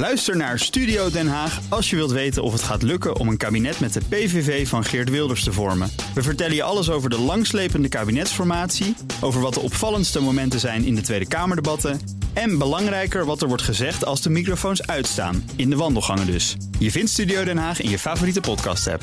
[0.00, 3.36] Luister naar Studio Den Haag als je wilt weten of het gaat lukken om een
[3.36, 5.90] kabinet met de PVV van Geert Wilders te vormen.
[6.14, 10.94] We vertellen je alles over de langslepende kabinetsformatie, over wat de opvallendste momenten zijn in
[10.94, 12.00] de Tweede Kamerdebatten
[12.32, 16.56] en belangrijker wat er wordt gezegd als de microfoons uitstaan, in de wandelgangen dus.
[16.78, 19.02] Je vindt Studio Den Haag in je favoriete podcast-app.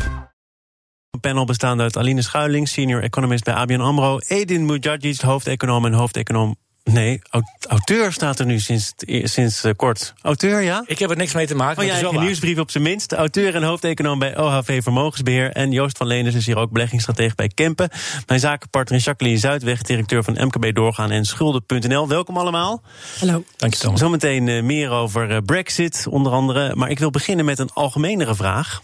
[1.11, 4.19] Een panel bestaande uit Aline Schuiling, senior economist bij ABN AMRO...
[4.27, 6.55] Edin Mujadjic, hoofdeconoom en hoofdeconoom
[6.91, 7.21] Nee,
[7.67, 8.93] auteur staat er nu sinds,
[9.23, 10.13] sinds uh, kort.
[10.21, 10.83] Auteur, ja?
[10.85, 11.83] Ik heb er niks mee te maken.
[11.83, 13.13] Oh, ja, een nieuwsbrief op zijn minst.
[13.13, 15.51] Auteur en hoofdeconoom bij OHV Vermogensbeheer.
[15.51, 17.89] En Joost van Leeners is hier ook beleggingsstratege bij Kempen.
[18.27, 22.07] Mijn zakenpartner Jacqueline Zuidweg, directeur van MKB Doorgaan en Schulden.nl.
[22.07, 22.81] Welkom allemaal.
[23.19, 23.43] Hallo.
[23.57, 23.99] Dank je, Thomas.
[23.99, 26.75] Zometeen uh, meer over uh, Brexit, onder andere.
[26.75, 28.81] Maar ik wil beginnen met een algemenere vraag.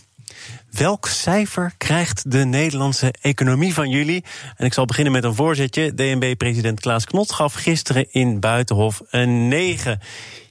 [0.71, 4.23] Welk cijfer krijgt de Nederlandse economie van jullie?
[4.55, 5.93] En ik zal beginnen met een voorzetje.
[5.93, 9.99] DNB-president Klaas Knot gaf gisteren in Buitenhof een 9.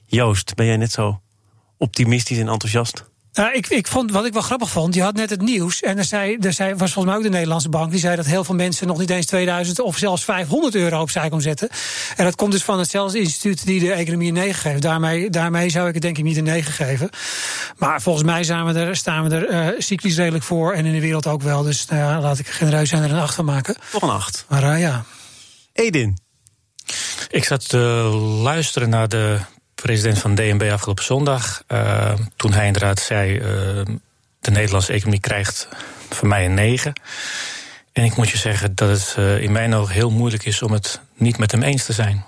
[0.05, 1.21] Joost, ben jij net zo
[1.77, 3.11] optimistisch en enthousiast?
[3.33, 5.81] Nou, ik, ik vond, wat ik wel grappig vond, je had net het nieuws.
[5.81, 7.91] En er, zei, er zei, was volgens mij ook de Nederlandse bank.
[7.91, 11.29] Die zei dat heel veel mensen nog niet eens 2000 of zelfs 500 euro opzij
[11.29, 11.69] kon zetten.
[12.15, 14.81] En dat komt dus van hetzelfde instituut die de economie een 9 geeft.
[14.81, 17.09] Daarmee, daarmee zou ik het denk ik niet een 9 geven.
[17.77, 20.73] Maar volgens mij staan we er, staan we er uh, cyclisch redelijk voor.
[20.73, 21.63] En in de wereld ook wel.
[21.63, 23.75] Dus nou ja, laat ik genereus zijn er een 8 van maken.
[23.91, 24.45] Toch een 8.
[24.49, 25.03] Maar uh, ja.
[25.73, 26.17] Edin.
[27.29, 27.77] Ik zat te
[28.41, 29.39] luisteren naar de
[29.83, 31.63] president van DNB afgelopen zondag.
[31.67, 33.45] Uh, toen hij inderdaad zei: uh,
[34.39, 35.67] de Nederlandse economie krijgt
[36.09, 36.93] van mij een 9.
[37.91, 40.71] En ik moet je zeggen dat het uh, in mijn ogen heel moeilijk is om
[40.71, 42.25] het niet met hem eens te zijn.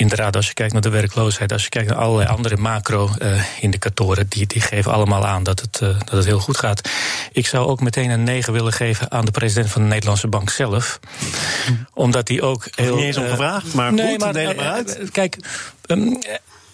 [0.00, 4.46] Inderdaad, als je kijkt naar de werkloosheid, als je kijkt naar allerlei andere macro-indicatoren, die,
[4.46, 6.88] die geven allemaal aan dat het, dat het heel goed gaat.
[7.32, 10.50] Ik zou ook meteen een 9 willen geven aan de president van de Nederlandse Bank
[10.50, 11.00] zelf.
[11.94, 12.96] Omdat hij ook heel.
[12.96, 15.08] Niet eens om gevraagd, maar nee, goed, maar, deel maar uit.
[15.12, 15.36] Kijk,
[15.86, 16.18] um,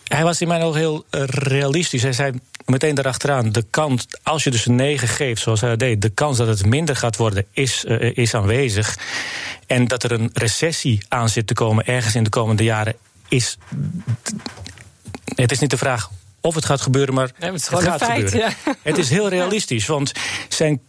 [0.05, 2.03] hij was in mijn ogen heel realistisch.
[2.03, 2.33] Hij zei
[2.67, 6.39] meteen daarachteraan: de kans, als je dus een 9 geeft, zoals hij deed, de kans
[6.39, 8.99] dat het minder gaat worden, is, uh, is aanwezig.
[9.67, 12.95] En dat er een recessie aan zit te komen ergens in de komende jaren,
[13.29, 13.59] is.
[15.35, 16.11] Het is niet de vraag
[16.41, 18.55] of het gaat gebeuren, maar nee, het, het gaat feit, gebeuren.
[18.65, 18.75] Ja.
[18.83, 20.13] Het is heel realistisch, want
[20.49, 20.81] zijn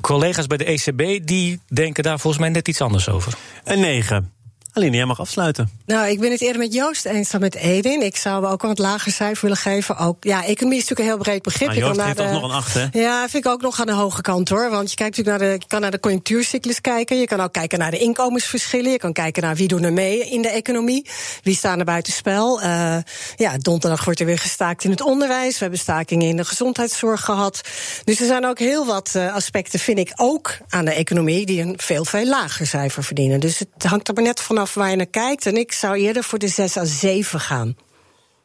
[0.00, 3.34] collega's bij de ECB die denken daar volgens mij net iets anders over.
[3.64, 4.32] Een 9.
[4.74, 5.70] Aline, jij mag afsluiten.
[5.86, 8.02] Nou, ik ben het eerder met Joost eens dan met Edin.
[8.02, 9.96] Ik zou ook een lager cijfer willen geven.
[9.96, 11.68] Ook, ja, economie is natuurlijk een heel breed begrip.
[11.68, 12.86] Maar Joost je geeft toch nog een 8, hè?
[12.92, 14.70] Ja, vind ik ook nog aan de hoge kant, hoor.
[14.70, 17.18] Want je, kijkt natuurlijk naar de, je kan naar de conjunctuurcyclus kijken.
[17.18, 18.90] Je kan ook kijken naar de inkomensverschillen.
[18.90, 21.06] Je kan kijken naar wie doen er mee in de economie.
[21.42, 22.62] Wie staan er buitenspel.
[22.62, 22.96] Uh,
[23.36, 25.52] ja, donderdag wordt er weer gestaakt in het onderwijs.
[25.52, 27.60] We hebben stakingen in de gezondheidszorg gehad.
[28.04, 31.46] Dus er zijn ook heel wat uh, aspecten, vind ik, ook aan de economie...
[31.46, 33.40] die een veel, veel lager cijfer verdienen.
[33.40, 35.46] Dus het hangt er maar net vanaf waar je naar kijkt.
[35.46, 37.76] En ik zou eerder voor de 6 à 7 gaan.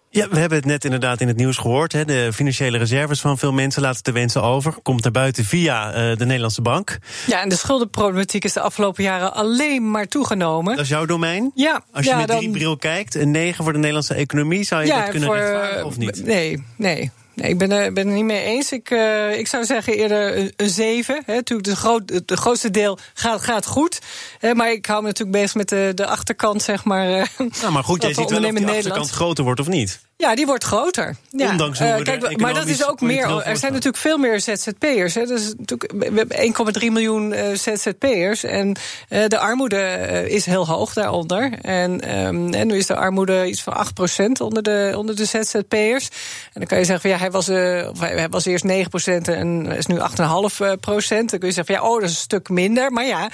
[0.09, 1.91] Ja, we hebben het net inderdaad in het nieuws gehoord.
[1.91, 2.05] Hè.
[2.05, 4.73] De financiële reserves van veel mensen laten te wensen over.
[4.83, 6.97] Komt naar buiten via uh, de Nederlandse bank.
[7.27, 10.75] Ja, en de schuldenproblematiek is de afgelopen jaren alleen maar toegenomen.
[10.75, 11.51] Dat is jouw domein?
[11.55, 11.83] Ja.
[11.91, 12.39] Als je ja, met dan...
[12.39, 15.37] die bril kijkt, een 9 voor de Nederlandse economie, zou je ja, dat kunnen voor,
[15.37, 16.25] rechtvaardigen of niet?
[16.25, 17.11] Nee, nee.
[17.37, 18.71] Nee, ik ben, er, ben het niet mee eens.
[18.71, 21.23] Ik, uh, ik zou zeggen eerder een, een 7.
[21.25, 21.33] Hè.
[21.35, 23.99] Natuurlijk, de, groot, het grootste deel gaat, gaat goed.
[24.39, 27.31] Hè, maar ik hou me natuurlijk bezig met de, de achterkant, zeg maar.
[27.61, 29.99] Nou, maar goed, jij ziet wel of die achterkant groter wordt of niet.
[30.19, 31.15] Ja, die wordt groter.
[31.29, 31.49] Ja.
[31.51, 33.41] Ondanks hoe uh, kijk, maar dat is ook meer.
[33.45, 35.13] Er zijn natuurlijk veel meer ZZP'ers.
[35.13, 35.25] Hè.
[35.25, 35.53] Dus
[35.87, 38.43] we hebben 1,3 miljoen uh, ZZP'ers.
[38.43, 38.75] En
[39.09, 41.53] uh, de armoede is heel hoog daaronder.
[41.61, 43.87] En, um, en nu is de armoede iets van
[44.27, 46.07] 8% onder de, onder de ZZP'ers.
[46.53, 49.85] En dan kan je zeggen, van, ja, hij, was, hij was eerst 9% en is
[49.85, 50.03] nu 8,5%.
[50.07, 52.91] Dan kun je zeggen, van, ja, oh, dat is een stuk minder.
[52.91, 53.29] Maar ja,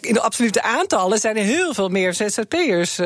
[0.00, 2.96] in de absolute aantallen zijn er heel veel meer ZZP'ers.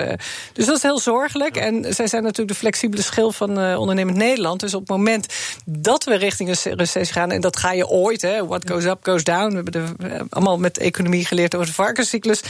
[0.53, 1.57] dus dat is heel zorgelijk.
[1.57, 4.61] En zij zijn natuurlijk de flexibele schil van uh, ondernemend Nederland.
[4.61, 5.27] Dus op het moment
[5.65, 8.99] dat we richting een recessie gaan, en dat ga je ooit, hè, what goes up
[9.03, 9.49] goes down.
[9.49, 12.43] We hebben de, uh, allemaal met economie geleerd over de varkenscyclus.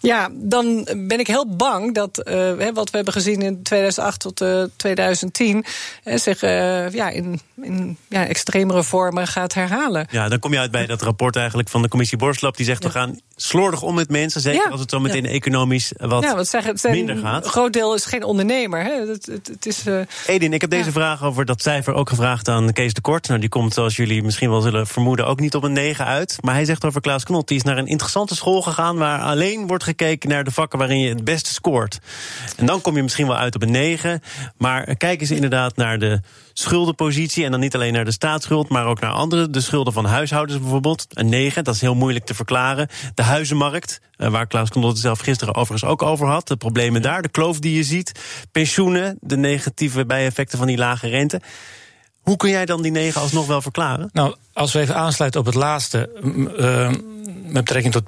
[0.00, 4.44] Ja, dan ben ik heel bang dat uh, wat we hebben gezien in 2008 tot
[4.76, 5.64] 2010
[6.04, 10.06] zich ja, in, in ja, extremere vormen gaat herhalen.
[10.10, 12.56] Ja, dan kom je uit bij dat rapport eigenlijk van de commissie Borstlap.
[12.56, 12.88] Die zegt ja.
[12.88, 14.70] we gaan slordig om met mensen, zeker ja.
[14.70, 17.44] als het zo meteen economisch wat ja, wat zeggen, het minder gaat.
[17.44, 18.82] Een groot deel is geen ondernemer.
[18.84, 18.92] Hè.
[18.92, 22.48] Het, het, het is, uh, Edin, ik heb deze vraag over dat cijfer ook gevraagd
[22.48, 23.28] aan Kees de Kort.
[23.28, 26.38] Nou, die komt, zoals jullie misschien wel zullen vermoeden, ook niet op een 9 uit.
[26.40, 28.96] Maar hij zegt over Klaas Knot, die is naar een interessante school gegaan...
[28.96, 31.98] waar alleen wordt gekeken naar de vakken waarin je het beste scoort.
[32.56, 34.22] En dan kom je misschien wel uit op een 9.
[34.56, 36.20] Maar kijk eens inderdaad naar de
[36.54, 37.44] schuldenpositie.
[37.44, 39.50] En dan niet alleen naar de staatsschuld, maar ook naar andere.
[39.50, 41.06] De schulden van huishoudens bijvoorbeeld.
[41.08, 42.88] Een 9, dat is heel moeilijk te verklaren.
[43.14, 46.48] De huizenmarkt, waar Klaus het zelf gisteren overigens ook over had.
[46.48, 48.12] De problemen daar, de kloof die je ziet.
[48.52, 51.40] Pensioenen, de negatieve bijeffecten van die lage rente.
[52.20, 54.10] Hoe kun jij dan die negen alsnog wel verklaren?
[54.12, 56.10] Nou, als we even aansluiten op het laatste,
[57.42, 58.04] met betrekking tot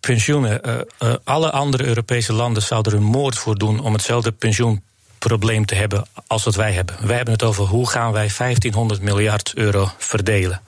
[0.00, 0.86] pensioenen.
[1.24, 4.82] alle andere Europese landen zouden er een moord voor doen om hetzelfde pensioen
[5.28, 6.96] probleem te hebben als wat wij hebben.
[7.06, 10.60] Wij hebben het over hoe gaan wij 1500 miljard euro verdelen.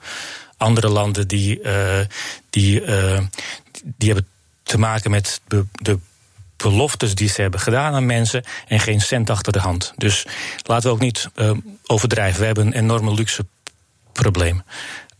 [0.57, 1.99] Andere landen die, uh,
[2.49, 3.19] die, uh,
[3.83, 4.27] die hebben
[4.63, 5.99] te maken met de,
[6.57, 9.93] beloftes die ze hebben gedaan aan mensen en geen cent achter de hand.
[9.97, 10.25] Dus
[10.63, 11.51] laten we ook niet uh,
[11.85, 12.39] overdrijven.
[12.39, 13.45] We hebben een enorme luxe
[14.11, 14.63] probleem.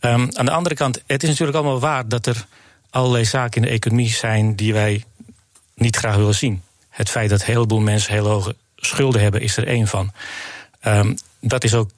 [0.00, 2.46] Um, aan de andere kant, het is natuurlijk allemaal waar dat er
[2.90, 5.04] allerlei zaken in de economie zijn die wij
[5.74, 6.62] niet graag willen zien.
[6.88, 10.12] Het feit dat een heleboel mensen heel hoge schulden hebben, is er één van.
[10.86, 11.90] Um, dat is ook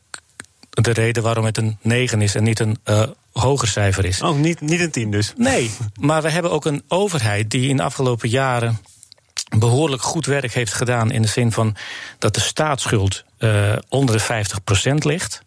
[0.71, 4.23] de reden waarom het een 9 is en niet een uh, hoger cijfer is.
[4.23, 5.33] Oh, niet, niet een 10 dus?
[5.37, 8.79] Nee, maar we hebben ook een overheid die in de afgelopen jaren
[9.59, 11.11] behoorlijk goed werk heeft gedaan.
[11.11, 11.77] In de zin van
[12.19, 14.45] dat de staatsschuld uh, onder de
[14.91, 15.43] 50% ligt.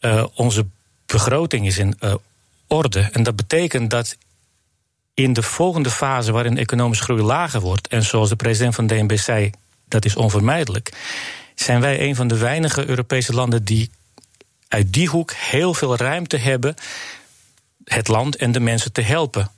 [0.00, 0.66] Uh, onze
[1.06, 1.98] begroting is in
[2.66, 3.08] orde.
[3.12, 4.16] En dat betekent dat
[5.14, 7.88] in de volgende fase waarin economische groei lager wordt.
[7.88, 9.50] En zoals de president van DNB zei,
[9.88, 10.92] dat is onvermijdelijk.
[11.54, 13.90] Zijn wij een van de weinige Europese landen die
[14.68, 16.74] uit die hoek heel veel ruimte hebben
[17.84, 19.50] het land en de mensen te helpen.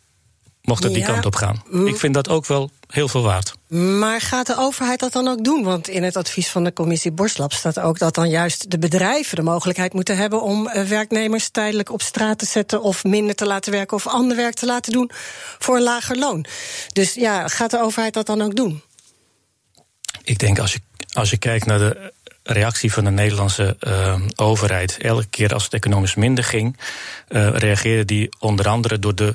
[0.63, 1.63] Mocht het die kant op gaan.
[1.85, 3.53] Ik vind dat ook wel heel veel waard.
[3.99, 5.63] Maar gaat de overheid dat dan ook doen?
[5.63, 9.37] Want in het advies van de commissie Borslap staat ook dat dan juist de bedrijven
[9.37, 13.47] de mogelijkheid moeten hebben om eh, werknemers tijdelijk op straat te zetten of minder te
[13.47, 15.11] laten werken of ander werk te laten doen
[15.59, 16.47] voor een lager loon.
[16.93, 18.83] Dus ja, gaat de overheid dat dan ook doen?
[20.27, 20.81] Ik denk als je,
[21.13, 22.13] als je kijkt naar de
[22.43, 24.99] reactie van de Nederlandse uh, overheid.
[24.99, 26.77] Elke keer als het economisch minder ging,
[27.29, 29.35] uh, reageerde die onder andere door de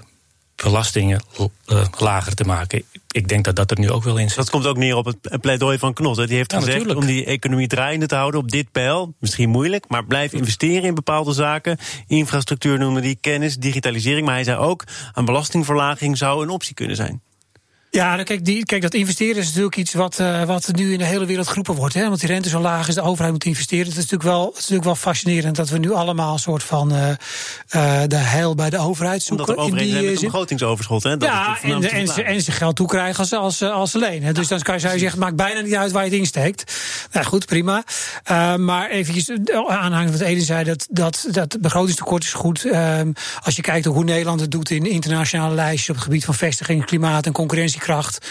[0.55, 2.83] belastingen uh, lager te maken.
[3.11, 4.37] Ik denk dat dat er nu ook wel in zit.
[4.37, 6.15] Dat komt ook neer op het pleidooi van Knot.
[6.15, 6.99] Die heeft gezegd natuurlijk.
[6.99, 9.13] om die economie draaiende te houden op dit pijl.
[9.19, 11.77] Misschien moeilijk, maar blijf investeren in bepaalde zaken.
[12.07, 14.25] Infrastructuur noemen die, kennis, digitalisering.
[14.25, 14.83] Maar hij zei ook,
[15.13, 17.21] een belastingverlaging zou een optie kunnen zijn.
[17.93, 21.05] Ja, kijk, die, kijk, dat investeren is natuurlijk iets wat, uh, wat nu in de
[21.05, 21.93] hele wereld geroepen wordt.
[21.93, 22.07] Hè?
[22.07, 23.85] Want die rente zo laag is, de overheid moet investeren.
[23.85, 26.63] Het is natuurlijk wel, het is natuurlijk wel fascinerend dat we nu allemaal een soort
[26.63, 27.15] van uh, uh,
[28.07, 29.47] de heil bij de overheid zoeken.
[29.47, 31.03] Omdat de overheid in die, begrotingsoverschot.
[31.03, 31.17] Hè?
[31.17, 34.23] Dat ja, en, en, ze, en ze geld toekrijgen als, als, als leen.
[34.23, 34.31] Hè?
[34.33, 36.73] Dus dan kan je, zeggen, het maakt bijna niet uit waar je het insteekt.
[37.11, 37.83] Nou goed, prima.
[38.57, 39.31] maar eventjes
[39.67, 42.65] aanhangen wat Eden zei, dat, dat, dat begrotingstekort is goed.
[42.65, 43.11] Ehm,
[43.43, 46.85] als je kijkt hoe Nederland het doet in internationale lijstjes op het gebied van vestiging,
[46.85, 48.27] klimaat en concurrentie kracht.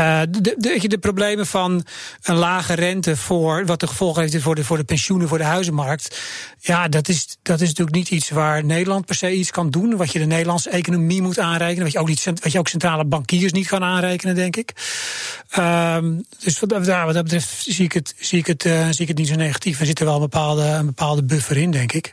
[0.00, 1.84] Uh, de, de, de, problemen van
[2.22, 5.44] een lage rente voor wat de gevolgen heeft voor de, voor de pensioenen, voor de
[5.44, 6.18] huizenmarkt.
[6.60, 9.96] Ja, dat is, dat is natuurlijk niet iets waar Nederland per se iets kan doen.
[9.96, 11.82] Wat je de Nederlandse economie moet aanrekenen.
[11.82, 14.72] Wat je ook, niet, wat je ook centrale bankiers niet kan aanrekenen, denk ik.
[15.58, 19.08] Um, dus wat, wat, dat betreft zie ik het, zie ik het, uh, zie ik
[19.08, 19.80] het niet zo negatief.
[19.80, 22.12] Er zit er wel een bepaalde, een bepaalde buffer in, denk ik.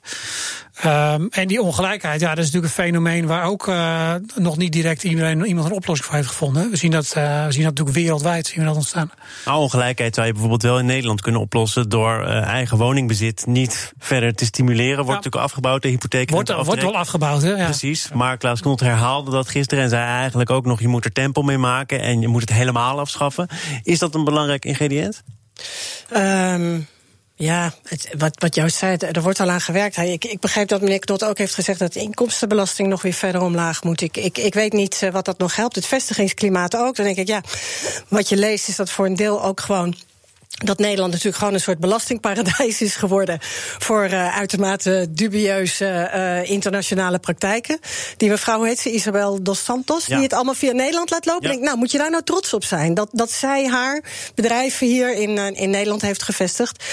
[0.85, 4.71] Um, en die ongelijkheid, ja, dat is natuurlijk een fenomeen waar ook uh, nog niet
[4.71, 6.69] direct iedereen, iemand een oplossing voor heeft gevonden.
[6.69, 9.11] We zien dat, uh, we zien dat natuurlijk wereldwijd zien we dat ontstaan.
[9.45, 13.93] Nou, ongelijkheid zou je bijvoorbeeld wel in Nederland kunnen oplossen door uh, eigen woningbezit niet
[13.99, 14.95] verder te stimuleren.
[14.95, 16.29] Wordt natuurlijk afgebouwd, de hypotheek.
[16.29, 17.51] Wordt, wordt wel afgebouwd, hè?
[17.51, 17.63] Ja.
[17.63, 18.09] Precies.
[18.13, 21.41] Maar Klaus Knot herhaalde dat gisteren en zei eigenlijk ook nog: je moet er tempo
[21.41, 23.47] mee maken en je moet het helemaal afschaffen.
[23.83, 25.23] Is dat een belangrijk ingrediënt?
[26.15, 26.87] Um.
[27.39, 29.97] Ja, het, wat, wat jou zei, er wordt al aan gewerkt.
[29.97, 33.41] Ik, ik begrijp dat meneer Knot ook heeft gezegd dat de inkomstenbelasting nog weer verder
[33.41, 34.01] omlaag moet.
[34.01, 35.75] Ik, ik, ik weet niet eh, wat dat nog helpt.
[35.75, 36.95] Het vestigingsklimaat ook.
[36.95, 37.41] Dan denk ik, ja,
[38.07, 39.95] wat je leest is dat voor een deel ook gewoon
[40.63, 43.37] dat Nederland natuurlijk gewoon een soort belastingparadijs is geworden
[43.77, 47.79] voor uh, uitermate dubieuze uh, internationale praktijken.
[48.17, 51.47] Die mevrouw heet ze, Isabel dos Santos, die het allemaal via Nederland laat lopen.
[51.47, 51.49] Ja.
[51.53, 52.93] Denk, nou, moet je daar nou trots op zijn?
[52.93, 54.03] Dat, dat zij haar
[54.35, 56.83] bedrijven hier in, uh, in Nederland heeft gevestigd.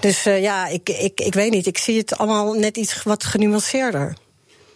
[0.00, 1.66] Dus ja, ik, ik, ik weet niet.
[1.66, 4.16] Ik zie het allemaal net iets wat genuanceerder.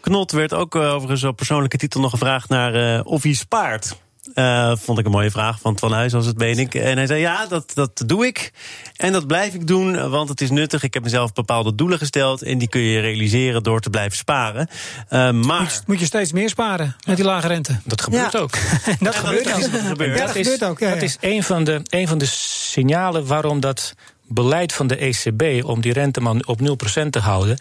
[0.01, 3.97] Knot werd ook overigens op persoonlijke titel nog gevraagd naar of hij spaart.
[4.35, 6.75] Uh, vond ik een mooie vraag van Van Huis, als het meen ik.
[6.75, 8.53] En hij zei: Ja, dat, dat doe ik.
[8.97, 10.83] En dat blijf ik doen, want het is nuttig.
[10.83, 12.43] Ik heb mezelf bepaalde doelen gesteld.
[12.43, 14.69] En die kun je realiseren door te blijven sparen.
[14.71, 15.61] Uh, maar...
[15.61, 17.81] Moet je, moet, je, steeds meer sparen met die lage rente?
[17.85, 18.39] Dat gebeurt ja.
[18.39, 18.51] ook.
[19.01, 19.61] dat, gebeurt ook.
[19.61, 20.19] Dat, gebeurt.
[20.19, 20.79] dat, is, ook.
[20.79, 23.95] Ja, dat is een van, de, een van de signalen waarom dat
[24.29, 27.59] beleid van de ECB om die renteman op 0% te houden.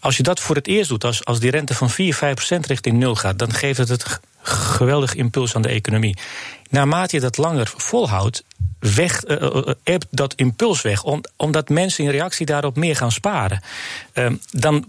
[0.00, 2.18] Als je dat voor het eerst doet, als, als die rente van 4, 5%
[2.66, 6.16] richting 0 gaat, dan geeft het het geweldig impuls aan de economie.
[6.70, 8.44] Naarmate je dat langer volhoudt,
[8.78, 13.62] weg, uh, dat impuls weg, om, omdat mensen in reactie daarop meer gaan sparen.
[14.14, 14.86] Uh, dan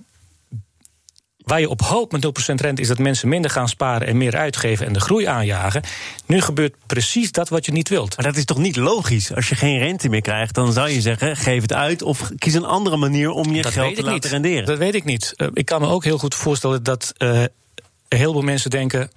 [1.44, 4.36] Waar je op hoopt met 0% rente is dat mensen minder gaan sparen en meer
[4.36, 5.84] uitgeven en de groei aanjagen.
[6.26, 8.16] Nu gebeurt precies dat wat je niet wilt.
[8.16, 9.34] Maar dat is toch niet logisch?
[9.34, 12.54] Als je geen rente meer krijgt, dan zou je zeggen: geef het uit of kies
[12.54, 14.26] een andere manier om je dat geld te laten niet.
[14.26, 14.66] renderen.
[14.66, 15.34] Dat weet ik niet.
[15.54, 17.44] Ik kan me ook heel goed voorstellen dat uh,
[18.08, 19.12] heel veel mensen denken.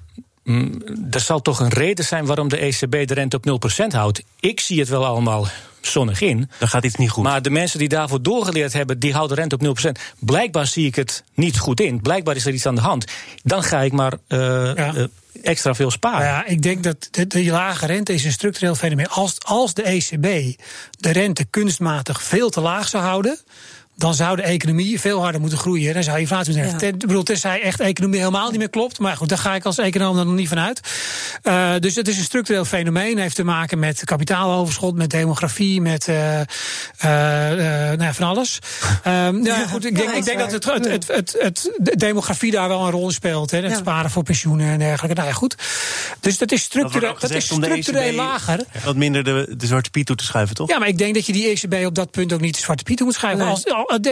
[0.47, 4.23] Mm, er zal toch een reden zijn waarom de ECB de rente op 0% houdt.
[4.41, 5.47] Ik zie het wel allemaal
[5.81, 6.51] zonnig in.
[6.59, 7.25] Dan gaat iets niet goed.
[7.25, 9.91] Maar de mensen die daarvoor doorgeleerd hebben, die houden rente op 0%.
[10.19, 12.01] Blijkbaar zie ik het niet goed in.
[12.01, 13.05] Blijkbaar is er iets aan de hand.
[13.43, 14.39] Dan ga ik maar uh,
[14.75, 14.95] ja.
[14.95, 15.05] uh,
[15.43, 16.27] extra veel sparen.
[16.27, 19.09] Ja, ik denk dat de, de, lage rente is een structureel fenomeen.
[19.09, 20.57] Als, als de ECB
[20.91, 23.39] de rente kunstmatig veel te laag zou houden
[23.97, 25.95] dan zou de economie veel harder moeten groeien.
[25.95, 26.89] Dan zou je inflatie moeten hebben.
[26.89, 26.95] Ja.
[26.95, 28.99] Ik bedoel, tenzij echt de economie helemaal niet meer klopt.
[28.99, 30.81] Maar goed, daar ga ik als econoom dan nog niet van uit.
[31.43, 33.19] Uh, dus het is een structureel fenomeen.
[33.19, 36.45] heeft te maken met kapitaaloverschot, met demografie, met uh, uh,
[37.99, 38.59] nou, van alles.
[39.07, 42.51] um, ja, goed, ik denk, ik denk dat het, het, het, het, het, de demografie
[42.51, 43.51] daar wel een rol in speelt.
[43.51, 43.77] Hè, het ja.
[43.77, 45.17] sparen voor pensioenen en dergelijke.
[45.17, 45.55] Nou ja, goed.
[46.21, 48.61] Dus dat is structureel, dat, dat is structureel lager.
[48.85, 50.69] Wat minder de, de zwarte piet toe te schuiven, toch?
[50.69, 52.83] Ja, maar ik denk dat je die ECB op dat punt ook niet de zwarte
[52.83, 53.45] piet toe moet schuiven.
[53.45, 53.55] Nee.
[53.55, 53.65] Als,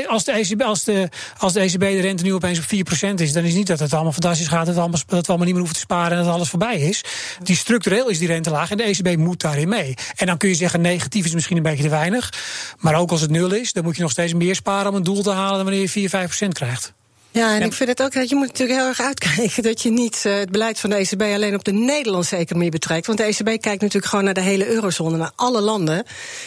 [0.09, 3.33] als de, ECB, als, de, als de ECB de rente nu opeens op 4% is,
[3.33, 5.65] dan is niet dat het allemaal fantastisch gaat, dat, allemaal, dat we allemaal niet meer
[5.65, 7.05] hoeven te sparen en dat alles voorbij is.
[7.43, 9.95] Die structureel is die rente laag en de ECB moet daarin mee.
[10.17, 12.33] En dan kun je zeggen, negatief is misschien een beetje te weinig.
[12.79, 15.03] Maar ook als het nul is, dan moet je nog steeds meer sparen om een
[15.03, 16.11] doel te halen dan wanneer je 4,
[16.47, 16.93] 5% krijgt.
[17.35, 19.91] Ja, en ik vind het ook dat je moet natuurlijk heel erg uitkijken dat je
[19.91, 23.07] niet uh, het beleid van de ECB alleen op de Nederlandse economie betrekt.
[23.07, 26.05] Want de ECB kijkt natuurlijk gewoon naar de hele eurozone, naar alle landen.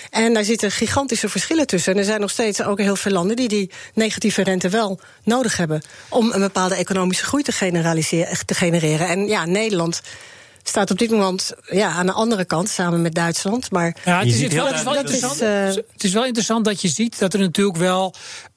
[0.10, 1.94] En daar zitten gigantische verschillen tussen.
[1.94, 5.58] En er zijn nog steeds ook heel veel landen die die negatieve rente wel nodig
[5.58, 9.08] hebben om een bepaalde economische groei te, generaliseren, te genereren.
[9.08, 10.02] En ja, Nederland
[10.68, 13.72] staat op dit moment ja, aan de andere kant, samen met Duitsland.
[13.72, 16.82] Maar ja, het, is, het, wel, wel dat is, uh, het is wel interessant dat
[16.82, 18.14] je ziet dat er natuurlijk wel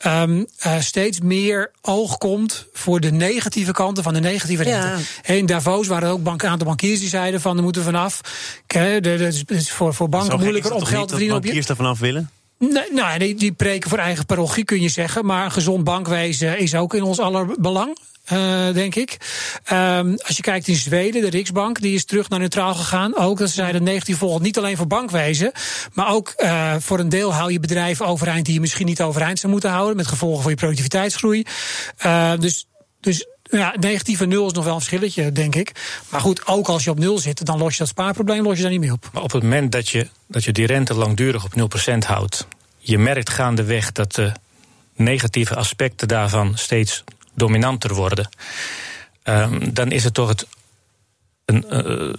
[0.07, 5.03] um, uh, steeds meer oog komt voor de negatieve kanten van de negatieve rente.
[5.23, 5.35] Ja.
[5.35, 8.21] In Davos waren er ook bank, een aantal bankiers die zeiden van er moeten vanaf.
[8.67, 11.37] Het is voor, voor banken moeilijker om geld te verdienen.
[11.37, 12.31] Dat bankiers er vanaf willen?
[12.59, 15.27] Nee, nou, die, die preken voor eigen parochie, kun je zeggen.
[15.27, 17.97] Maar een gezond bankwezen is ook in ons aller belang.
[18.33, 19.17] Uh, denk ik.
[19.73, 23.17] Um, als je kijkt in Zweden, de Riksbank, die is terug naar neutraal gegaan.
[23.17, 25.53] Ook dat ze zeiden negatief volgt niet alleen voor bankwezen,
[25.93, 29.39] maar ook uh, voor een deel hou je bedrijven overeind die je misschien niet overeind
[29.39, 31.45] zou moeten houden, met gevolgen voor je productiviteitsgroei.
[32.07, 32.67] Uh, dus,
[33.01, 35.73] dus ja, negatieve nul is nog wel een verschilletje, denk ik.
[36.09, 38.63] Maar goed, ook als je op nul zit, dan los je dat spaarprobleem los je
[38.63, 39.11] daar niet mee op.
[39.13, 42.47] Maar op het moment dat je, dat je die rente langdurig op 0% houdt,
[42.79, 44.33] je merkt gaandeweg dat de
[44.95, 48.29] negatieve aspecten daarvan steeds dominanter worden,
[49.25, 50.47] um, dan is het toch het,
[51.45, 52.15] een, uh,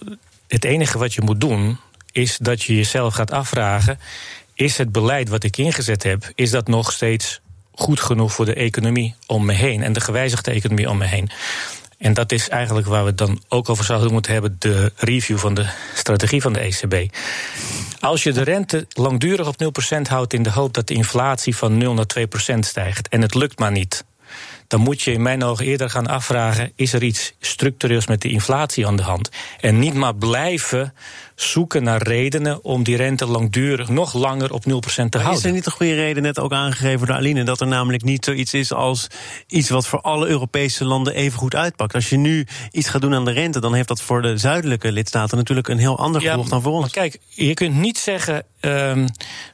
[0.47, 1.79] het enige wat je moet doen,
[2.11, 3.99] is dat je jezelf gaat afvragen:
[4.53, 7.41] is het beleid wat ik ingezet heb, is dat nog steeds
[7.73, 11.31] goed genoeg voor de economie om me heen en de gewijzigde economie om me heen?
[11.97, 15.37] En dat is eigenlijk waar we het dan ook over zouden moeten hebben: de review
[15.37, 17.15] van de strategie van de ECB.
[17.99, 19.55] Als je de rente langdurig op
[19.97, 22.05] 0% houdt in de hoop dat de inflatie van 0 naar
[22.55, 24.03] 2% stijgt en het lukt maar niet,
[24.71, 28.29] dan moet je in mijn ogen eerder gaan afvragen: is er iets structureels met de
[28.29, 29.29] inflatie aan de hand?
[29.59, 30.93] En niet maar blijven
[31.41, 35.33] zoeken naar redenen om die rente langdurig nog langer op 0% te maar houden.
[35.33, 38.25] Is er niet een goede reden, net ook aangegeven door Aline, dat er namelijk niet
[38.25, 39.07] zoiets is als
[39.47, 41.93] iets wat voor alle Europese landen even goed uitpakt?
[41.93, 44.91] Als je nu iets gaat doen aan de rente, dan heeft dat voor de zuidelijke
[44.91, 46.91] lidstaten natuurlijk een heel ander gevolg dan voor ons.
[46.91, 49.07] Kijk, je kunt niet zeggen um,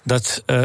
[0.03, 0.58] dat uh,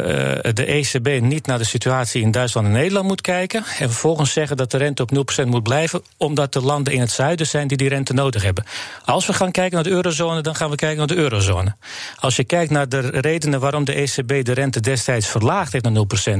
[0.53, 4.57] de ECB niet naar de situatie in Duitsland en Nederland moet kijken en vervolgens zeggen
[4.57, 7.77] dat de rente op 0% moet blijven, omdat de landen in het zuiden zijn die
[7.77, 8.65] die rente nodig hebben.
[9.05, 11.77] Als we gaan kijken naar de eurozone, dan gaan we kijken naar de eurozone.
[12.19, 16.05] Als je kijkt naar de redenen waarom de ECB de rente destijds verlaagd heeft naar
[16.35, 16.39] 0%,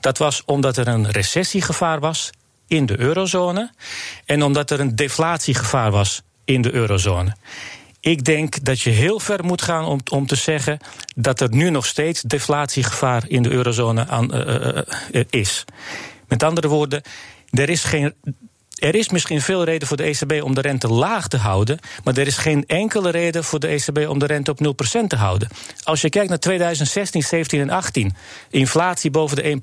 [0.00, 2.30] dat was omdat er een recessiegevaar was
[2.66, 3.70] in de eurozone
[4.24, 7.36] en omdat er een deflatiegevaar was in de eurozone.
[8.00, 10.78] Ik denk dat je heel ver moet gaan om, om te zeggen
[11.14, 15.64] dat er nu nog steeds deflatiegevaar in de eurozone aan, uh, uh, is.
[16.28, 17.02] Met andere woorden,
[17.50, 18.14] er is geen
[18.74, 22.16] er is misschien veel reden voor de ECB om de rente laag te houden, maar
[22.16, 24.58] er is geen enkele reden voor de ECB om de rente op
[25.02, 25.48] 0% te houden.
[25.82, 28.14] Als je kijkt naar 2016, 17 en 18,
[28.50, 29.58] inflatie boven de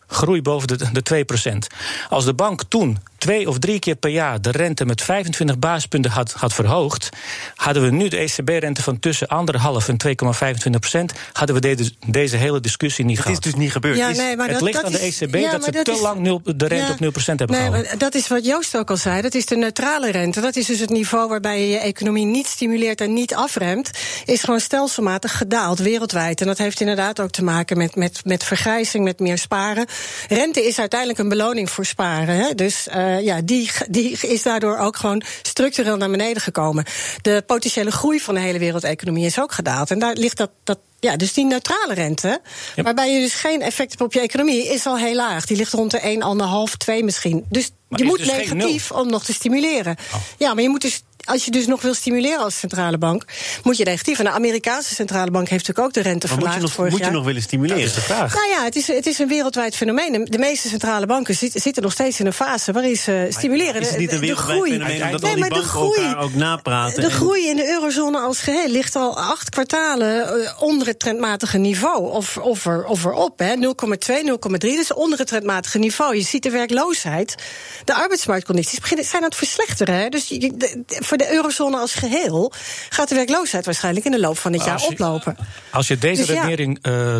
[0.00, 1.76] 1%, groei boven de, de 2%.
[2.08, 6.10] Als de bank toen twee of drie keer per jaar de rente met 25 basispunten
[6.10, 7.08] had, had verhoogd,
[7.54, 12.36] hadden we nu de ECB-rente van tussen anderhalf en 2,25 procent, hadden we deze, deze
[12.36, 13.44] hele discussie niet het gehad.
[13.44, 13.96] Het is dus niet gebeurd.
[13.96, 15.90] Ja, nee, maar het dat, ligt dat aan de ECB ja, dat ze dat te
[15.90, 17.90] is, lang nul, de rente ja, op 0 procent hebben nee, gehouden.
[17.90, 19.22] Maar dat is wat Joost ook al zei.
[19.22, 20.40] Dat is de neutrale rente.
[20.40, 23.90] Dat is dus het niveau waarbij je je economie niet stimuleert en niet afremt.
[24.24, 26.40] Is gewoon stelselmatig gedaald wereldwijd.
[26.40, 29.86] En dat heeft inderdaad ook te maken met, met, met vergrijzing, met meer sparen.
[30.28, 32.34] Rente is uiteindelijk een beloning voor sparen.
[32.34, 32.54] Hè?
[32.54, 36.84] Dus uh, uh, ja, die, die is daardoor ook gewoon structureel naar beneden gekomen.
[37.22, 39.90] De potentiële groei van de hele wereldeconomie is ook gedaald.
[39.90, 42.40] En daar ligt dat, dat ja, dus die neutrale rente,
[42.76, 45.46] waarbij je dus geen effect hebt op je economie, is al heel laag.
[45.46, 47.44] Die ligt rond de 1,5, 2 misschien.
[47.48, 49.96] Dus je moet dus negatief om nog te stimuleren.
[50.14, 50.20] Oh.
[50.38, 53.24] Ja, maar je moet dus als je dus nog wil stimuleren als centrale bank,
[53.62, 54.18] moet je negatief.
[54.18, 56.60] En de Amerikaanse centrale bank heeft natuurlijk ook de rente verlaagd.
[56.60, 57.78] Moet je nog, moet je nog willen stimuleren?
[57.82, 58.34] Dat is de vraag.
[58.34, 60.24] Nou ja, het is, het is een wereldwijd fenomeen.
[60.24, 63.80] De meeste centrale banken zitten nog steeds in een fase waarin ze stimuleren.
[63.80, 64.72] Is het niet een wereldwijd groei.
[64.72, 67.02] fenomeen dat nee, al die banken groei, elkaar ook napraten?
[67.02, 71.58] De groei in de eurozone als geheel ligt al acht kwartalen eh, onder het trendmatige
[71.58, 72.10] niveau.
[72.10, 74.58] Of, of, er, of erop, 0,2, 0,3.
[74.58, 76.16] Dus onder het trendmatige niveau.
[76.16, 77.34] Je ziet de werkloosheid.
[77.84, 79.94] De arbeidsmarktcondities zijn aan het verslechteren.
[79.94, 80.08] Hè?
[80.08, 80.38] Dus
[80.86, 82.52] voor de eurozone als geheel
[82.88, 85.36] gaat de werkloosheid waarschijnlijk in de loop van het jaar oplopen.
[85.70, 87.16] Als je deze dus redenering uh,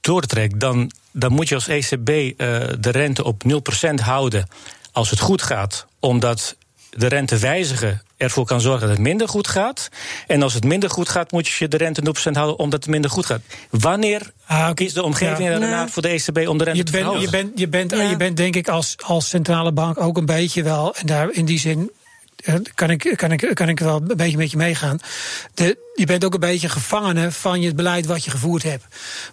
[0.00, 2.34] doortrekt, dan, dan moet je als ECB uh,
[2.78, 3.42] de rente op
[3.90, 4.48] 0% houden
[4.92, 6.56] als het goed gaat, omdat
[6.90, 9.88] de rente wijzigen ervoor kan zorgen dat het minder goed gaat.
[10.26, 13.10] En als het minder goed gaat, moet je de rente 0% houden omdat het minder
[13.10, 13.40] goed gaat.
[13.70, 16.92] Wanneer ah, is de omgeving ja, nou, voor de ECB om de rente je te
[16.92, 17.20] verhogen?
[17.20, 20.62] Je bent, je bent, je bent denk ik als, als centrale bank ook een beetje
[20.62, 21.97] wel, en daar in die zin eh,
[22.74, 24.98] kan ik, kan, ik, kan ik wel een beetje met je meegaan.
[25.54, 28.84] De, je bent ook een beetje gevangene van je beleid wat je gevoerd hebt.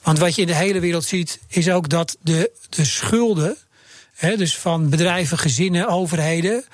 [0.02, 3.58] Want wat je in de hele wereld ziet, is ook dat de, de schulden.
[4.20, 6.66] dus van bedrijven, gezinnen, overheden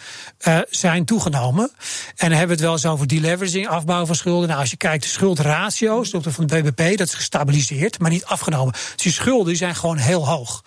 [0.48, 1.72] uh, zijn toegenomen.
[2.16, 4.48] En dan hebben we het wel eens over deleveraging, afbouw van schulden.
[4.48, 8.74] Nou, als je kijkt, de schuldratio's van de BBP, dat is gestabiliseerd, maar niet afgenomen.
[8.74, 10.64] Dus die schulden zijn gewoon heel hoog.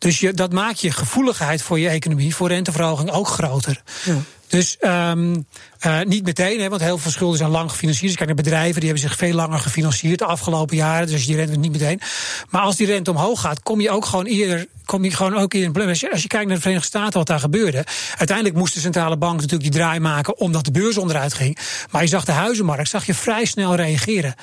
[0.00, 3.82] Dus je, dat maakt je gevoeligheid voor je economie, voor renteverhoging ook groter.
[4.04, 4.16] Ja.
[4.48, 5.46] Dus um,
[5.86, 8.06] uh, niet meteen, hè, want heel veel schulden zijn lang gefinancierd.
[8.06, 11.06] Dus kijk naar bedrijven, die hebben zich veel langer gefinancierd de afgelopen jaren.
[11.06, 12.00] Dus die rente niet meteen.
[12.48, 15.54] Maar als die rente omhoog gaat, kom je ook gewoon eerder kom je gewoon ook
[15.54, 15.88] in een probleem.
[15.88, 17.84] Als je, als je kijkt naar de Verenigde Staten, wat daar gebeurde.
[18.18, 21.58] Uiteindelijk moest de centrale bank natuurlijk die draai maken omdat de beurs onderuit ging.
[21.90, 24.34] Maar je zag de huizenmarkt, zag je vrij snel reageren.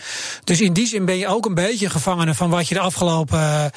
[0.43, 3.39] Dus in die zin ben je ook een beetje gevangene van wat je de afgelopen,
[3.39, 3.71] uh,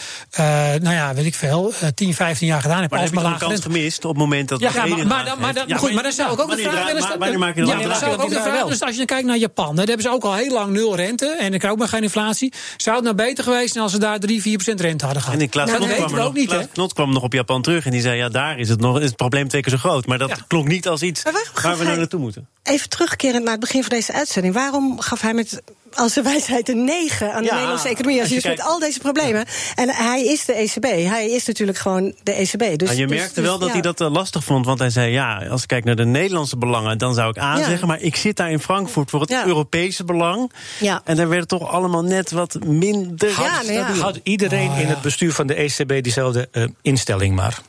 [0.81, 2.91] nou ja, weet ik veel, 10, 15 jaar gedaan hebt.
[2.91, 4.61] Maar heb je een kans gemist op het moment dat.
[4.61, 7.03] Ja, maar, maar, maar, maar, ja, goed, maar dan zou ik ook de vraag willen
[7.03, 7.39] stellen.
[7.39, 9.77] maak je ja, zou ik ook de vraag Dus als je dan kijkt naar Japan,
[9.77, 11.37] daar hebben ze ook al heel lang nul rente.
[11.39, 12.53] En ik ook maar geen inflatie.
[12.77, 15.37] Zou het nou beter geweest zijn als ze daar 3, 4% rente hadden gehad?
[15.37, 18.01] En in Klaas nou, dat ook niet, Knot kwam nog op Japan terug en die
[18.01, 20.07] zei: ja, daar is het, nog, is het probleem twee keer zo groot.
[20.07, 21.23] Maar dat klonk niet als iets
[21.63, 22.49] waar we nu naartoe moeten.
[22.63, 24.55] Even terugkerend naar het begin van deze uitzending.
[24.55, 25.63] Waarom gaf hij met
[25.95, 28.21] als de wijsheid een negen aan de Nederlandse economie.
[28.21, 29.45] Als, je, dus met al deze problemen.
[29.75, 30.85] En hij is de ECB.
[30.85, 32.79] Hij is natuurlijk gewoon de ECB.
[32.79, 34.67] Dus, nou, je dus- merkte dus, wel dat hij dat uh, lastig vond.
[34.67, 37.89] Want hij zei: ja, als ik kijk naar de Nederlandse belangen, dan zou ik aanzeggen.
[37.89, 40.53] Maar ik zit daar in Frankfurt voor het Europese belang.
[40.81, 41.01] Ja.
[41.05, 43.33] En daar werd toch allemaal net wat minder.
[43.33, 47.61] Houdt, ja, Houdt iedereen in het bestuur van de ECB diezelfde uh, instelling maar?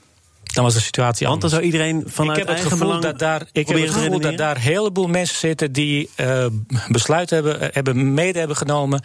[0.54, 3.42] Dan was de situatie Want dan zou iedereen vanuit ik heb het gevoel dat daar,
[3.52, 6.46] Ik heb het gevoel dat daar een heleboel mensen zitten die uh,
[6.88, 9.02] besluiten hebben, eh, hebben mede hebben genomen.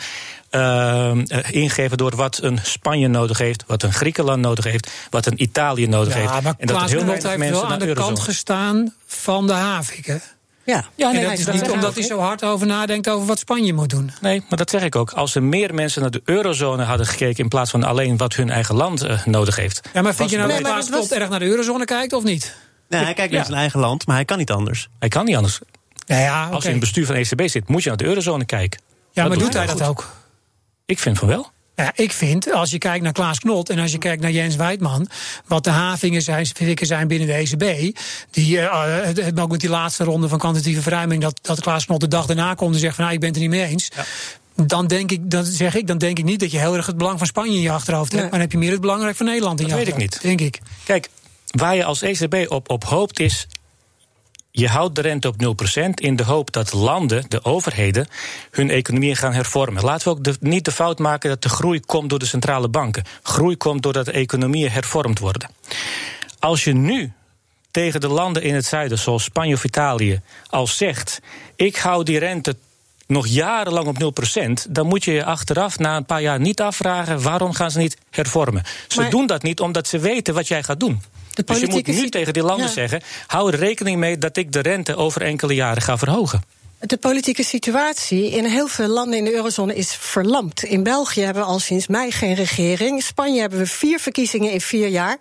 [0.50, 1.12] Uh,
[1.50, 5.86] ingegeven door wat een Spanje nodig heeft, wat een Griekenland nodig heeft, wat een Italië
[5.86, 6.42] nodig ja, heeft.
[6.42, 10.35] Maar en dat heel heeft wel aan de kant gestaan van de Havik.
[10.66, 13.72] Ja, ja nee, dat is niet omdat hij zo hard over nadenkt over wat Spanje
[13.72, 14.10] moet doen.
[14.20, 15.10] Nee, maar dat zeg ik ook.
[15.10, 17.42] Als er meer mensen naar de eurozone hadden gekeken...
[17.42, 19.80] in plaats van alleen wat hun eigen land uh, nodig heeft.
[19.92, 21.10] Ja, maar vind je nou dat Klaas was...
[21.10, 22.56] erg naar de eurozone kijkt of niet?
[22.88, 24.88] Nee, hij kijkt naar zijn eigen land, maar hij kan niet anders.
[24.98, 25.60] Hij kan niet anders.
[26.06, 26.54] Ja, ja, okay.
[26.54, 28.80] Als je in het bestuur van de ECB zit, moet je naar de eurozone kijken.
[29.12, 30.10] Ja, dat maar doet hij dat ook?
[30.86, 31.50] Ik vind van wel.
[31.76, 34.56] Ja, ik vind, als je kijkt naar Klaas Knot en als je kijkt naar Jens
[34.56, 35.08] Wijtman,
[35.46, 36.46] wat de havingen zijn,
[36.80, 37.96] zijn binnen de ECB,
[38.30, 42.08] die uh, ook met die laatste ronde van kwantitatieve verruiming, dat, dat Klaas Knot de
[42.08, 43.90] dag daarna komt en zegt van nou, ik ben het er niet mee eens.
[43.96, 44.04] Ja.
[44.64, 46.96] Dan denk ik, dan zeg ik, dan denk ik niet dat je heel erg het
[46.96, 48.22] belang van Spanje in je achterhoofd hebt.
[48.22, 50.12] Maar dan heb je meer het belangrijk van Nederland in dat je achterhoofd.
[50.12, 50.50] Dat weet ik niet.
[50.50, 50.70] Denk ik.
[50.84, 51.08] Kijk,
[51.46, 53.46] waar je als ECB op, op hoopt is
[54.58, 55.34] je houdt de rente op
[55.84, 58.08] 0% in de hoop dat landen, de overheden,
[58.50, 59.84] hun economieën gaan hervormen.
[59.84, 62.68] Laten we ook de, niet de fout maken dat de groei komt door de centrale
[62.68, 63.04] banken.
[63.22, 65.50] Groei komt doordat de economieën hervormd worden.
[66.38, 67.12] Als je nu
[67.70, 71.20] tegen de landen in het zuiden, zoals Spanje of Italië, al zegt:
[71.56, 72.56] ik hou die rente
[73.06, 77.22] nog jarenlang op 0%, dan moet je je achteraf na een paar jaar niet afvragen
[77.22, 78.62] waarom gaan ze niet hervormen.
[78.88, 81.02] Ze doen dat niet omdat ze weten wat jij gaat doen
[81.44, 84.60] dus je moet nu tegen die landen zeggen: hou er rekening mee dat ik de
[84.60, 86.42] rente over enkele jaren ga verhogen.
[86.80, 90.62] De politieke situatie in heel veel landen in de eurozone is verlamd.
[90.62, 92.96] In België hebben we al sinds mei geen regering.
[92.96, 95.16] In Spanje hebben we vier verkiezingen in vier jaar.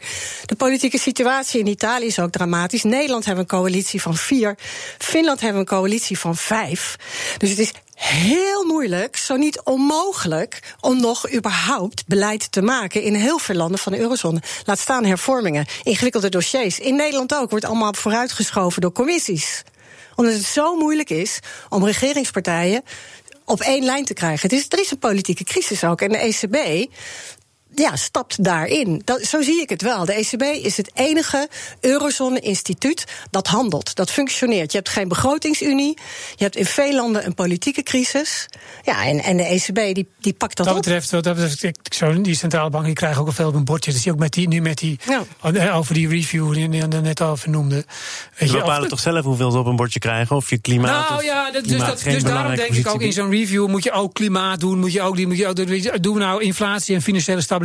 [0.46, 2.84] De politieke situatie in Italië is ook dramatisch.
[2.84, 4.58] Nederland hebben een coalitie van vier.
[4.98, 6.96] Finland hebben een coalitie van vijf.
[7.38, 13.14] Dus het is heel moeilijk, zo niet onmogelijk, om nog überhaupt beleid te maken in
[13.14, 14.42] heel veel landen van de eurozone.
[14.66, 16.80] Laat staan hervormingen, ingewikkelde dossiers.
[16.80, 19.64] In Nederland ook wordt allemaal vooruitgeschoven door commissies
[20.16, 22.84] omdat het zo moeilijk is om regeringspartijen
[23.46, 24.50] op één lijn te krijgen.
[24.50, 26.02] Het is, er is een politieke crisis ook.
[26.02, 26.90] En de ECB
[27.76, 29.02] ja, stapt daarin.
[29.04, 30.06] Dat, zo zie ik het wel.
[30.06, 34.72] De ECB is het enige eurozone-instituut dat handelt, dat functioneert.
[34.72, 35.98] Je hebt geen begrotingsunie,
[36.36, 38.48] je hebt in veel landen een politieke crisis.
[38.84, 41.24] Ja, en, en de ECB die, die pakt dat, dat betreft, op.
[41.24, 43.92] Dat betreft, zo, die centrale banken die krijgen ook al veel op een bordje.
[43.92, 45.00] Dus die ook met die, nu met die,
[45.54, 45.72] ja.
[45.72, 47.86] over die review die je net al vernoemde.
[48.38, 50.36] Weet je bepalen toch zelf hoeveel ze op een bordje krijgen?
[50.36, 51.10] Of je klimaat.
[51.10, 53.92] Nou ja, dat, dus, dat, dus daarom denk ik ook in zo'n review moet je
[53.92, 54.80] ook klimaat doen.
[54.80, 55.56] Moet je ook, die, moet je ook,
[56.04, 57.65] doen we nou inflatie en financiële stabiliteit.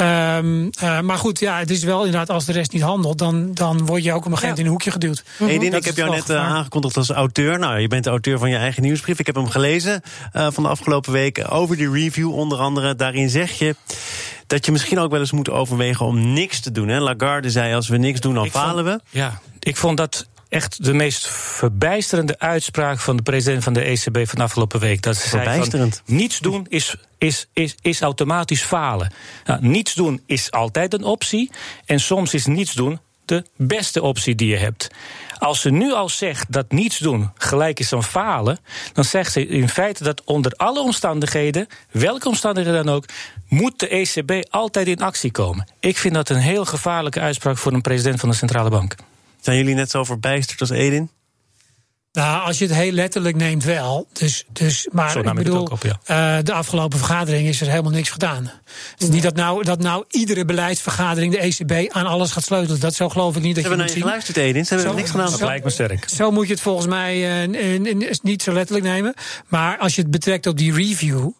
[0.00, 3.54] Um, uh, maar goed, ja, het is wel inderdaad, als de rest niet handelt, dan,
[3.54, 5.24] dan word je ook op een gegeven moment in een hoekje geduwd.
[5.38, 5.48] -hmm.
[5.48, 7.58] ik heb jou net uh, aangekondigd als auteur.
[7.58, 9.18] Nou, je bent de auteur van je eigen nieuwsbrief.
[9.18, 10.02] Ik heb hem gelezen
[10.36, 12.96] uh, van de afgelopen weken over die review onder andere.
[12.96, 13.76] Daarin zeg je
[14.46, 16.88] dat je misschien ook wel eens moet overwegen om niks te doen.
[16.88, 17.00] Hè?
[17.00, 19.18] Lagarde zei, als we niks doen, dan ik falen vond, we.
[19.18, 24.28] Ja, ik vond dat echt de meest verbijsterende uitspraak van de president van de ECB
[24.28, 25.02] van afgelopen week.
[25.02, 29.12] Dat ze zei van, niets doen is, is, is, is automatisch falen.
[29.44, 31.50] Nou, niets doen is altijd een optie.
[31.84, 34.88] En soms is niets doen de beste optie die je hebt.
[35.38, 38.58] Als ze nu al zegt dat niets doen gelijk is aan falen,
[38.92, 43.04] dan zegt ze in feite dat onder alle omstandigheden, welke omstandigheden dan ook,
[43.48, 45.68] moet de ECB altijd in actie komen.
[45.80, 48.94] Ik vind dat een heel gevaarlijke uitspraak voor een president van de centrale bank.
[49.46, 51.10] Zijn jullie net zo verbijsterd als Edin?
[52.12, 54.08] Nou, als je het heel letterlijk neemt wel.
[54.12, 56.36] Dus, dus, maar ik bedoel, ik op, ja.
[56.38, 58.50] uh, de afgelopen vergadering is er helemaal niks gedaan.
[58.92, 62.80] Het is niet dat nou, dat nou iedere beleidsvergadering de ECB aan alles gaat sleutelen.
[62.80, 63.54] Dat zo geloof ik niet.
[63.54, 64.66] Dat Ze hebben naar je geluisterd, Edin.
[64.66, 65.30] Ze hebben zo, niks gedaan.
[65.30, 66.08] Dat lijkt me sterk.
[66.08, 69.14] Zo moet je het volgens mij uh, niet zo letterlijk nemen.
[69.48, 71.30] Maar als je het betrekt op die review.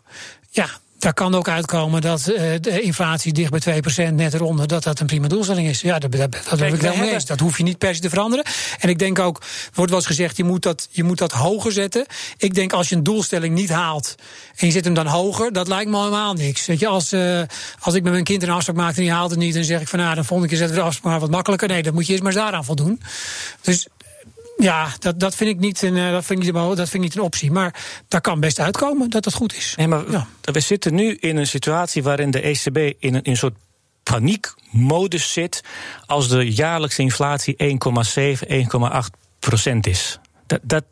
[0.50, 4.82] Ja, daar kan ook uitkomen dat uh, de inflatie dicht bij 2% net eronder, dat
[4.82, 5.80] dat een prima doelstelling is.
[5.80, 7.16] Ja, dat, dat, dat heb ik wel mee.
[7.24, 8.44] Dat hoef je niet per se te veranderen.
[8.78, 9.42] En ik denk ook,
[9.74, 12.06] wordt wel eens gezegd, je moet, dat, je moet dat hoger zetten.
[12.38, 14.14] Ik denk als je een doelstelling niet haalt
[14.56, 16.66] en je zet hem dan hoger, dat lijkt me helemaal niks.
[16.66, 17.42] Weet je, als, uh,
[17.80, 19.80] als ik met mijn kind een afspraak maak en die haalt het niet, dan zeg
[19.80, 21.68] ik van nou, dan volgende keer zetten we de afspraak maar wat makkelijker.
[21.68, 23.00] Nee, dat moet je eerst maar eens daaraan voldoen.
[23.60, 23.86] Dus
[24.56, 27.16] ja, dat, dat, vind ik niet een, dat, vind ik niet, dat vind ik niet
[27.16, 27.50] een optie.
[27.50, 27.74] Maar
[28.08, 29.74] daar kan best uitkomen dat dat goed is.
[29.76, 30.26] Nee, maar ja.
[30.40, 33.56] we zitten nu in een situatie waarin de ECB in een, in een soort
[34.02, 35.64] paniekmodus zit.
[36.06, 37.78] als de jaarlijkse inflatie
[38.42, 38.58] 1,7, 1,8
[39.38, 40.18] procent is.
[40.46, 40.84] Dat, dat,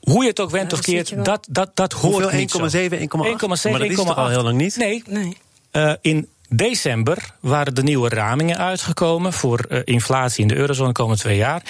[0.00, 3.16] hoe je het ook went ja, of keert, dat, dat, dat hoort niet 1,7, 1,8?
[3.16, 4.76] Maar dat is toch al heel lang niet?
[4.76, 5.02] Nee.
[5.06, 5.36] nee.
[5.72, 10.94] Uh, in december waren de nieuwe ramingen uitgekomen voor uh, inflatie in de eurozone de
[10.94, 11.62] komende twee jaar.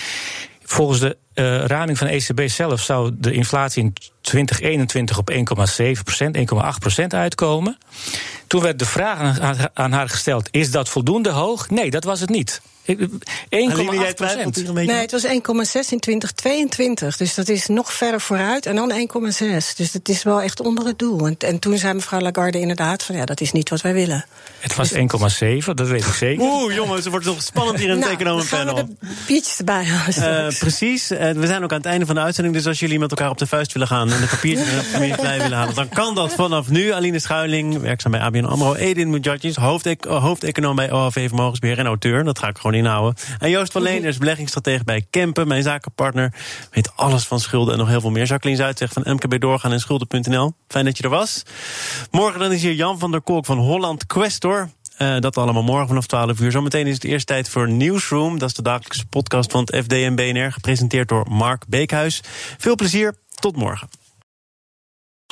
[0.70, 3.92] Volgens de uh, raming van de ECB zelf zou de inflatie in
[4.28, 6.44] 2021 op 1,7 procent, 1,8
[6.78, 7.78] procent uitkomen.
[8.46, 9.40] Toen werd de vraag
[9.74, 11.70] aan, haar gesteld: is dat voldoende hoog?
[11.70, 12.60] Nee, dat was het niet.
[12.96, 12.96] 1,8
[14.14, 14.72] procent.
[14.72, 15.30] Nee, het was 1,6
[15.90, 17.16] in 2022.
[17.16, 18.66] Dus dat is nog verder vooruit.
[18.66, 19.36] En dan 1,6.
[19.76, 21.26] Dus dat is wel echt onder het doel.
[21.26, 24.26] En, en, toen zei mevrouw Lagarde inderdaad van ja, dat is niet wat wij willen.
[24.58, 24.98] Het was 1,7,
[25.74, 26.44] dat weet ik zeker.
[26.44, 28.74] Oeh, jongens, het wordt nog spannend hier in het nou, economenpanel.
[28.74, 29.84] We de biertjes erbij.
[30.18, 31.10] Uh, precies.
[31.10, 32.56] Uh, we zijn ook aan het einde van de uitzending.
[32.56, 35.38] Dus als jullie met elkaar op de vuist willen gaan en de papiertjes er bij
[35.38, 36.92] willen halen, dan kan dat vanaf nu.
[36.92, 38.74] Aline Schuiling, werkzaam bij ABN AMRO.
[38.74, 39.56] Edin Mujadjis,
[40.04, 42.24] hoofdeconoom bij OHV Vermogensbeheer en auteur.
[42.24, 43.14] Dat ga ik gewoon inhouden.
[43.38, 46.32] En Joost van Leeners, beleggingsstratege bij Kempen, mijn zakenpartner.
[46.70, 48.24] Weet alles van schulden en nog heel veel meer.
[48.24, 50.52] Jacqueline Zuid van MKB Doorgaan en Schulden.nl.
[50.68, 51.42] Fijn dat je er was.
[52.10, 54.70] Morgen dan is hier Jan van der Kolk van Holland Questor.
[54.98, 56.50] Uh, dat allemaal morgen vanaf 12 uur.
[56.50, 58.38] Zometeen is het eerst tijd voor Newsroom.
[58.38, 60.52] Dat is de dagelijkse podcast van het FD en BNR.
[60.52, 62.22] Gepresenteerd door Mark Beekhuis.
[62.58, 63.14] Veel plezier.
[63.34, 63.88] Tot morgen.